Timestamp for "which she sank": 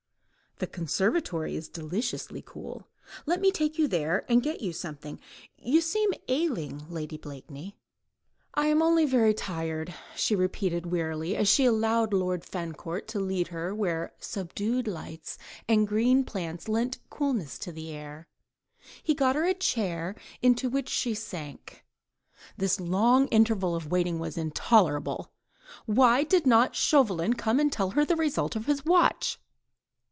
20.69-21.83